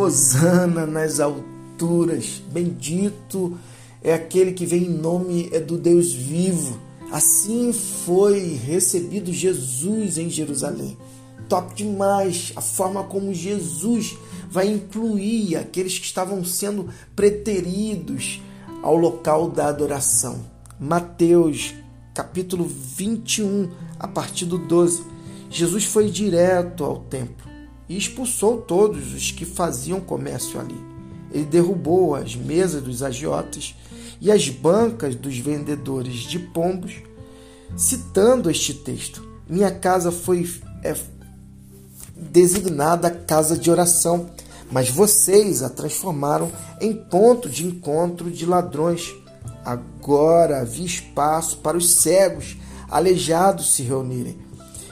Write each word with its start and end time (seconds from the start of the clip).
Hosana 0.00 0.86
nas 0.86 1.20
alturas, 1.20 2.42
bendito 2.50 3.58
é 4.02 4.14
aquele 4.14 4.52
que 4.52 4.64
vem 4.64 4.84
em 4.84 4.88
nome 4.88 5.50
é 5.52 5.60
do 5.60 5.76
Deus 5.76 6.10
vivo. 6.10 6.80
Assim 7.12 7.70
foi 7.70 8.54
recebido 8.54 9.30
Jesus 9.30 10.16
em 10.16 10.30
Jerusalém. 10.30 10.96
Top 11.50 11.74
demais 11.74 12.50
a 12.56 12.62
forma 12.62 13.04
como 13.04 13.34
Jesus 13.34 14.16
vai 14.50 14.68
incluir 14.68 15.56
aqueles 15.56 15.98
que 15.98 16.06
estavam 16.06 16.42
sendo 16.46 16.88
preteridos 17.14 18.40
ao 18.82 18.96
local 18.96 19.50
da 19.50 19.66
adoração. 19.68 20.40
Mateus 20.78 21.74
capítulo 22.14 22.64
21, 22.64 23.68
a 23.98 24.08
partir 24.08 24.46
do 24.46 24.56
12. 24.56 25.04
Jesus 25.50 25.84
foi 25.84 26.08
direto 26.08 26.84
ao 26.84 27.00
templo 27.00 27.49
e 27.90 27.96
expulsou 27.96 28.58
todos 28.58 29.12
os 29.12 29.32
que 29.32 29.44
faziam 29.44 30.00
comércio 30.00 30.60
ali. 30.60 30.80
Ele 31.32 31.44
derrubou 31.44 32.14
as 32.14 32.36
mesas 32.36 32.80
dos 32.80 33.02
agiotas 33.02 33.74
e 34.20 34.30
as 34.30 34.48
bancas 34.48 35.16
dos 35.16 35.36
vendedores 35.38 36.14
de 36.14 36.38
pombos, 36.38 37.02
citando 37.76 38.48
este 38.48 38.74
texto. 38.74 39.28
Minha 39.48 39.72
casa 39.72 40.12
foi 40.12 40.48
é, 40.84 40.94
designada 42.14 43.10
casa 43.10 43.58
de 43.58 43.68
oração, 43.68 44.30
mas 44.70 44.88
vocês 44.88 45.60
a 45.60 45.68
transformaram 45.68 46.52
em 46.80 46.94
ponto 46.94 47.48
de 47.48 47.66
encontro 47.66 48.30
de 48.30 48.46
ladrões. 48.46 49.12
Agora 49.64 50.60
havia 50.60 50.86
espaço 50.86 51.58
para 51.58 51.76
os 51.76 51.90
cegos, 51.90 52.56
aleijados 52.88 53.72
se 53.72 53.82
reunirem. 53.82 54.38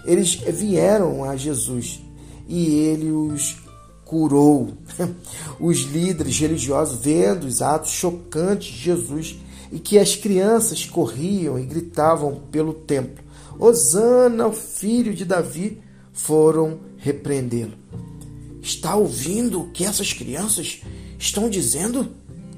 Eles 0.04 0.34
vieram 0.34 1.22
a 1.22 1.36
Jesus 1.36 2.07
e 2.48 2.74
ele 2.74 3.10
os 3.10 3.56
curou. 4.04 4.72
Os 5.60 5.80
líderes 5.80 6.38
religiosos, 6.38 6.98
vendo 7.00 7.44
os 7.44 7.60
atos 7.60 7.90
chocantes 7.90 8.72
de 8.72 8.78
Jesus 8.84 9.36
e 9.70 9.78
que 9.78 9.98
as 9.98 10.16
crianças 10.16 10.86
corriam 10.86 11.58
e 11.58 11.66
gritavam 11.66 12.40
pelo 12.50 12.72
templo: 12.72 13.22
Hosana, 13.58 14.46
o 14.46 14.52
filho 14.52 15.12
de 15.12 15.24
Davi, 15.24 15.82
foram 16.12 16.80
repreendê-lo. 16.96 17.74
Está 18.62 18.96
ouvindo 18.96 19.60
o 19.60 19.70
que 19.70 19.84
essas 19.84 20.12
crianças 20.12 20.82
estão 21.18 21.50
dizendo? 21.50 22.08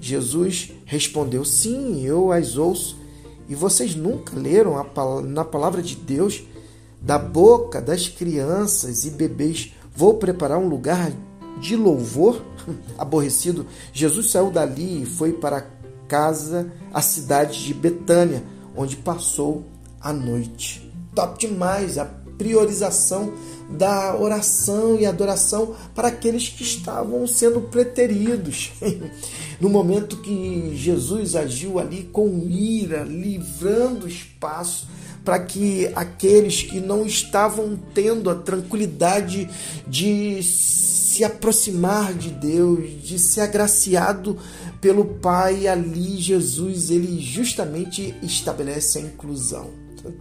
Jesus 0.01 0.73
respondeu: 0.85 1.45
Sim, 1.45 2.05
eu 2.05 2.33
as 2.33 2.57
ouço. 2.57 2.99
E 3.49 3.55
vocês 3.55 3.97
nunca 3.97 4.39
leram 4.39 4.79
a, 4.79 4.87
na 5.23 5.45
palavra 5.45 5.83
de 5.83 5.97
Deus, 5.97 6.43
da 7.01 7.19
boca 7.19 7.81
das 7.81 8.09
crianças 8.09 9.05
e 9.05 9.11
bebês, 9.11 9.73
vou 10.01 10.15
preparar 10.15 10.59
um 10.59 10.67
lugar 10.67 11.13
de 11.61 11.77
louvor? 11.77 12.43
Aborrecido, 12.97 13.67
Jesus 13.93 14.31
saiu 14.31 14.51
dali 14.51 15.03
e 15.03 15.07
foi 15.07 15.35
para 15.35 15.67
casa, 16.09 16.73
a 16.91 17.03
cidade 17.03 17.63
de 17.63 17.75
Betânia, 17.75 18.43
onde 18.75 18.97
passou 18.97 19.63
a 20.01 20.11
noite. 20.11 20.91
Top 21.15 21.39
demais 21.39 21.99
a 21.99 22.07
priorização 22.39 23.31
da 23.71 24.17
oração 24.17 24.99
e 24.99 25.07
adoração 25.07 25.75
para 25.95 26.09
aqueles 26.09 26.49
que 26.49 26.63
estavam 26.63 27.27
sendo 27.27 27.61
preteridos. 27.61 28.73
no 29.61 29.69
momento 29.69 30.17
que 30.19 30.73
Jesus 30.75 31.37
agiu 31.37 31.79
ali 31.79 32.05
com 32.13 32.47
ira, 32.49 33.03
livrando 33.03 34.09
espaço 34.09 34.89
para 35.25 35.39
que 35.39 35.91
aqueles 35.95 36.63
que 36.63 36.81
não 36.81 37.05
estavam 37.05 37.79
tendo 37.95 38.31
a 38.31 38.35
tranquilidade 38.35 39.49
de 39.87 40.43
se 40.43 41.23
aproximar 41.23 42.15
de 42.15 42.31
Deus, 42.31 43.03
de 43.03 43.19
ser 43.19 43.43
agraciado 43.43 44.39
pelo 44.81 45.05
Pai, 45.05 45.67
ali 45.67 46.17
Jesus 46.17 46.91
ele 46.91 47.21
justamente 47.21 48.15
estabelece 48.23 48.99
a 48.99 49.03
inclusão. 49.03 49.71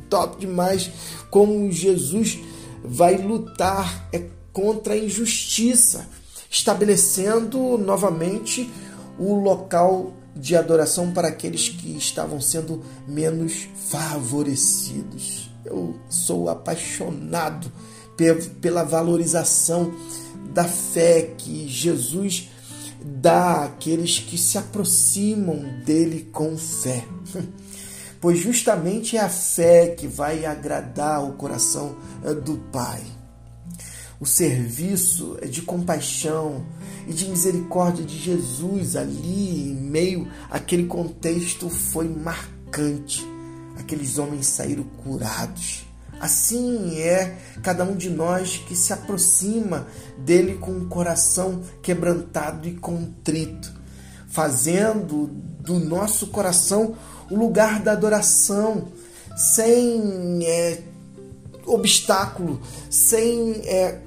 Top 0.10 0.38
demais 0.38 0.92
como 1.30 1.72
Jesus 1.72 2.38
vai 2.84 3.18
lutar 3.18 4.08
é 4.12 4.24
contra 4.52 4.94
a 4.94 4.98
injustiça, 4.98 6.08
estabelecendo 6.50 7.78
novamente 7.78 8.70
o 9.18 9.36
local 9.36 10.14
de 10.36 10.56
adoração 10.56 11.12
para 11.12 11.28
aqueles 11.28 11.70
que 11.70 11.96
estavam 11.98 12.40
sendo 12.40 12.84
menos 13.08 13.68
favorecidos. 13.90 15.50
Eu 15.66 15.96
sou 16.10 16.50
apaixonado 16.50 17.72
pela 18.62 18.84
valorização 18.84 19.94
da 20.54 20.66
fé 20.66 21.34
que 21.38 21.68
Jesus 21.68 22.50
dá 23.02 23.64
àqueles 23.64 24.20
que 24.20 24.38
se 24.38 24.58
aproximam 24.58 25.64
dele 25.86 26.30
com 26.32 26.58
fé. 26.58 27.06
pois 28.22 28.40
justamente 28.40 29.18
é 29.18 29.22
a 29.22 29.30
fé 29.30 29.88
que 29.90 30.08
vai 30.08 30.46
agradar 30.46 31.24
o 31.24 31.34
coração 31.34 31.96
eh, 32.24 32.34
do 32.34 32.58
Pai. 32.72 33.02
O 34.20 34.26
serviço 34.26 35.38
é 35.42 35.48
de 35.48 35.62
compaixão 35.62 36.66
e 37.08 37.14
de 37.14 37.26
misericórdia 37.30 38.04
de 38.04 38.18
Jesus 38.18 38.98
ali 38.98 39.72
em 39.72 39.76
meio 39.76 40.28
àquele 40.50 40.88
contexto 40.88 41.70
foi 41.70 42.10
marcante. 42.10 43.26
Aqueles 43.78 44.18
homens 44.18 44.48
saíram 44.48 44.84
curados. 44.84 45.86
Assim 46.20 47.00
é 47.00 47.38
cada 47.64 47.86
um 47.86 47.96
de 47.96 48.10
nós 48.10 48.58
que 48.58 48.76
se 48.76 48.92
aproxima 48.92 49.88
dele 50.18 50.58
com 50.58 50.72
um 50.72 50.90
coração 50.90 51.62
quebrantado 51.82 52.68
e 52.68 52.74
contrito, 52.74 53.72
fazendo 54.28 55.28
do 55.62 55.80
nosso 55.80 56.28
coração 56.28 56.96
o 57.30 57.36
lugar 57.36 57.82
da 57.82 57.92
adoração, 57.92 58.88
sem 59.36 60.46
é, 60.46 60.82
obstáculo, 61.66 62.60
sem 62.90 63.54
é, 63.66 64.00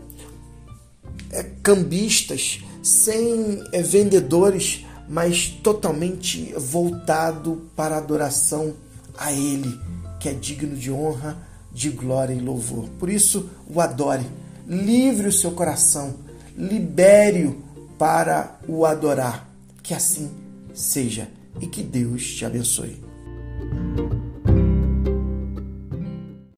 é, 1.31 1.43
cambistas, 1.62 2.61
sem 2.82 3.62
é, 3.72 3.82
vendedores, 3.82 4.84
mas 5.09 5.49
totalmente 5.62 6.53
voltado 6.56 7.71
para 7.77 7.97
a 7.97 7.99
adoração 7.99 8.75
a 9.16 9.32
Ele, 9.32 9.78
que 10.21 10.28
é 10.28 10.32
digno 10.32 10.77
de 10.77 10.91
honra, 10.91 11.37
de 11.72 11.91
glória 11.91 12.34
e 12.34 12.41
louvor. 12.41 12.88
Por 12.99 13.09
isso, 13.09 13.49
o 13.66 13.81
adore, 13.81 14.27
livre 14.66 15.28
o 15.28 15.32
seu 15.32 15.53
coração, 15.53 16.15
libere-o 16.56 17.62
para 17.99 18.59
o 18.69 18.84
adorar. 18.84 19.49
Que 19.82 19.94
assim 19.94 20.31
seja 20.75 21.28
e 21.61 21.66
que 21.66 21.82
Deus 21.82 22.34
te 22.34 22.44
abençoe. 22.44 23.12